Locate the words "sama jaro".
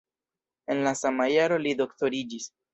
1.03-1.61